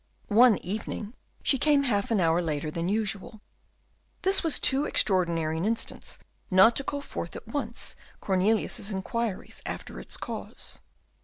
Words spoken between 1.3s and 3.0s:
she came half an hour later than